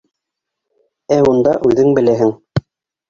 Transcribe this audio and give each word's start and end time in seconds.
Ә 1.17 1.19
унда 1.33 1.55
үҙең 1.73 1.93
беләһең... 2.01 2.33